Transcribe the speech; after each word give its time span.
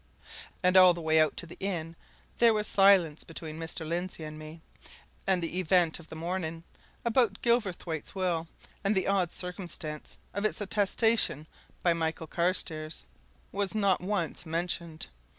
And 0.63 0.75
all 0.75 0.95
the 0.95 0.99
way 0.99 1.19
out 1.21 1.37
to 1.37 1.45
the 1.45 1.59
inn 1.59 1.95
there 2.39 2.55
was 2.55 2.65
silence 2.65 3.23
between 3.23 3.59
Mr. 3.59 3.87
Lindsey 3.87 4.23
and 4.23 4.39
me, 4.39 4.61
and 5.27 5.43
the 5.43 5.59
event 5.59 5.99
of 5.99 6.09
the 6.09 6.15
morning, 6.15 6.63
about 7.05 7.43
Gilverthwaite's 7.43 8.15
will, 8.15 8.47
and 8.83 8.95
the 8.95 9.05
odd 9.05 9.31
circumstance 9.31 10.17
of 10.33 10.43
its 10.43 10.59
attestation 10.59 11.47
by 11.83 11.93
Michael 11.93 12.25
Carstairs, 12.25 13.03
was 13.51 13.75
not 13.75 14.01
once 14.01 14.43
mentioned. 14.43 15.09